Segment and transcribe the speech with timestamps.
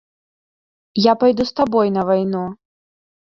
[1.01, 2.41] Я пайду з табой на вайну.